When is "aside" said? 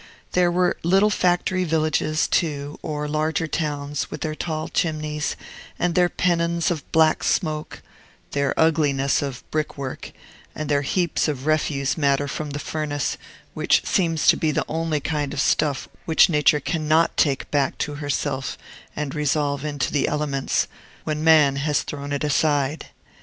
22.23-22.87